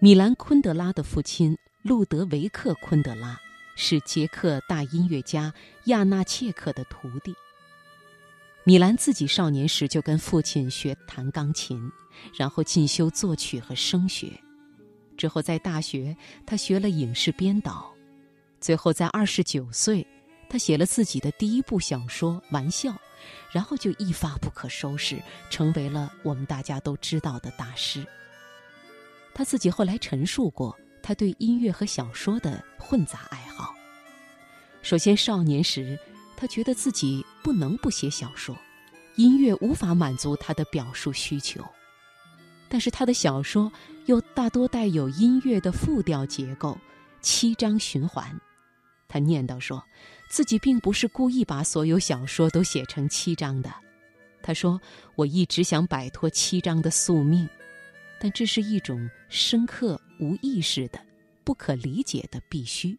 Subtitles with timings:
[0.00, 3.36] 米兰·昆德拉的父亲路德维克·昆德拉
[3.74, 5.52] 是捷克大音乐家
[5.86, 7.34] 亚纳切克的徒弟。
[8.62, 11.90] 米兰自己少年时就跟父亲学弹钢琴，
[12.36, 14.30] 然后进修作曲和声学。
[15.16, 17.92] 之后在大学，他学了影视编导。
[18.60, 20.06] 最后在二十九岁，
[20.48, 22.92] 他写了自己的第一部小说《玩笑》，
[23.50, 25.20] 然后就一发不可收拾，
[25.50, 28.06] 成为了我们大家都知道的大师。
[29.38, 33.72] 他自己后来陈述过他对音乐和小说的混杂爱好。
[34.82, 35.96] 首先，少年时
[36.36, 38.58] 他觉得自己不能不写小说，
[39.14, 41.64] 音乐无法满足他的表述需求。
[42.68, 43.70] 但是他的小说
[44.06, 46.76] 又大多带有音乐的复调结构，
[47.20, 48.28] 七章循环。
[49.06, 49.80] 他念叨说，
[50.28, 53.72] 自己并不是故意把所有小说都写成七章的。
[54.42, 54.80] 他说
[55.14, 57.48] ：“我一直想摆脱七章的宿命。”
[58.20, 60.98] 但这是一种深刻、无意识的、
[61.44, 62.96] 不可理解的必须。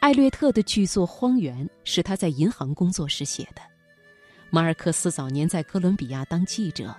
[0.00, 3.62] 艾略特的剧作《荒原》是他在银行工作时写的。
[4.50, 6.94] 马尔克斯早年在哥伦比亚当记者，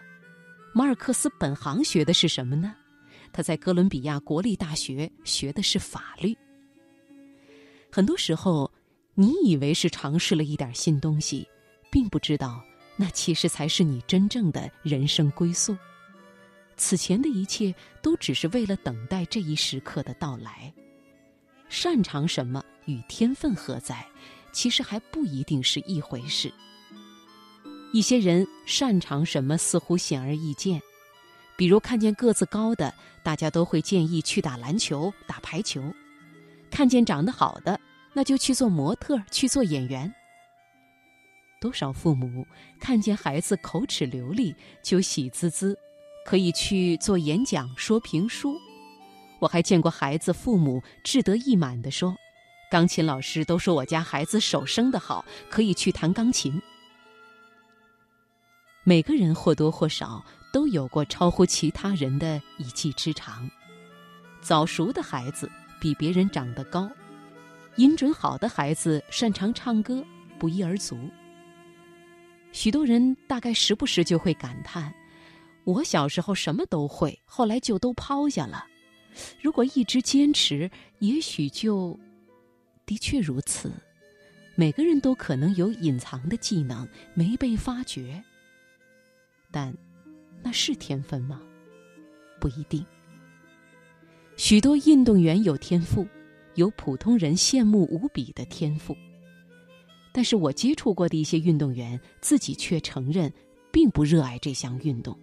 [0.73, 2.75] 马尔克斯本行学的是什么呢？
[3.31, 6.35] 他在哥伦比亚国立大学学的是法律。
[7.91, 8.71] 很多时候，
[9.13, 11.47] 你以为是尝试了一点新东西，
[11.91, 12.63] 并不知道
[12.97, 15.77] 那其实才是你真正的人生归宿。
[16.77, 20.73] 此前的一切都只是为了等待这一时刻的到来。
[21.69, 24.05] 擅长什么与天分何在，
[24.51, 26.53] 其实还不一定是一回事。
[27.91, 30.81] 一些人擅长什么似乎显而易见，
[31.57, 35.81] 比如看见个子高的，大家都会建议去打篮球、打排球；
[36.69, 37.79] 看见长得好的，
[38.13, 40.13] 那就去做模特、去做演员。
[41.61, 42.45] 多少父母
[42.79, 44.53] 看见孩子口齿流利，
[44.83, 45.77] 就喜滋滋。
[46.25, 48.59] 可以去做演讲、说评书。
[49.39, 52.15] 我还见过孩子父母志得意满地说
[52.71, 56.59] ：“钢琴老师都说我家孩子手生的好，可以去弹钢琴。”
[58.83, 63.49] 每个人或多或少都有过超乎其他人的一技之长。
[64.41, 65.49] 早熟的孩子
[65.79, 66.89] 比别人长得高，
[67.75, 70.03] 音准好的孩子擅长唱歌，
[70.39, 70.97] 不一而足。
[72.51, 74.93] 许多人大概时不时就会感叹。
[75.65, 78.65] 我小时候什么都会，后来就都抛下了。
[79.41, 81.99] 如果一直坚持，也许就……
[82.85, 83.71] 的确如此。
[84.57, 88.23] 每个人都可能有隐藏的技能没被发掘，
[89.51, 89.75] 但
[90.41, 91.41] 那是天分吗？
[92.39, 92.85] 不一定。
[94.37, 96.07] 许多运动员有天赋，
[96.53, 98.95] 有普通人羡慕无比的天赋，
[100.13, 103.33] 但是我接触过的一些运动员自己却承认，
[103.73, 105.19] 并不热爱这项运动。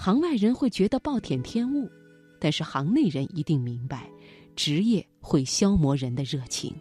[0.00, 1.90] 行外人会觉得暴殄天物，
[2.38, 4.08] 但是行内人一定明白，
[4.54, 6.72] 职业会消磨人的热情。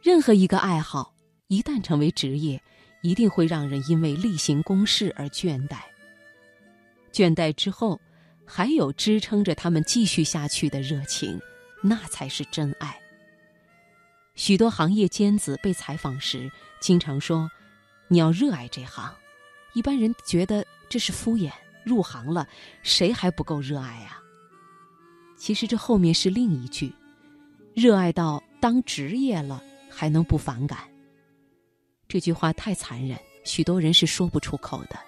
[0.00, 1.12] 任何一个爱好
[1.48, 2.62] 一旦成为职业，
[3.02, 5.78] 一定会让人因为例行公事而倦怠。
[7.12, 8.00] 倦怠之后，
[8.44, 11.40] 还有支撑着他们继续下去的热情，
[11.82, 12.96] 那才是真爱。
[14.36, 16.48] 许多行业尖子被采访时，
[16.80, 17.50] 经常说
[18.06, 19.12] ：“你要热爱这行。”
[19.74, 21.50] 一般人觉得这是敷衍。
[21.84, 22.48] 入行了，
[22.82, 24.20] 谁还不够热爱啊？
[25.36, 26.92] 其实这后面是另一句：
[27.74, 30.78] 热爱到当职业了，还能不反感？
[32.08, 34.98] 这句话太残忍，许多人是说不出口的。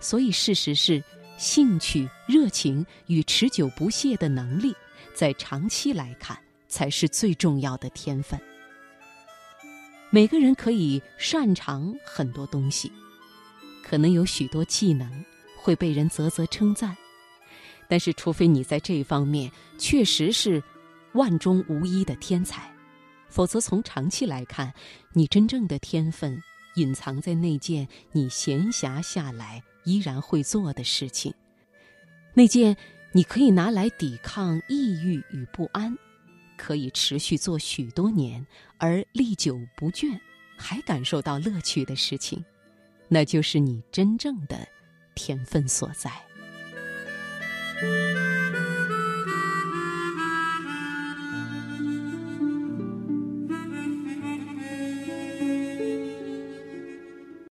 [0.00, 1.02] 所以事实是，
[1.36, 4.74] 兴趣、热情与持久不懈的能力，
[5.14, 8.40] 在长期来看才是最重要的天分。
[10.10, 12.90] 每个人可以擅长很多东西，
[13.84, 15.24] 可能有许多技能。
[15.60, 16.96] 会被人啧啧称赞，
[17.88, 20.62] 但是除非你在这方面确实是
[21.12, 22.70] 万中无一的天才，
[23.28, 24.72] 否则从长期来看，
[25.12, 26.40] 你真正的天分
[26.76, 31.34] 隐藏在那件你闲暇下来依然会做的事情，
[32.32, 32.76] 那件
[33.12, 35.96] 你可以拿来抵抗抑郁与不安，
[36.56, 38.46] 可以持续做许多年
[38.78, 40.18] 而历久不倦，
[40.56, 42.44] 还感受到乐趣的事情，
[43.08, 44.66] 那就是你真正的。
[45.18, 46.12] 天分所在。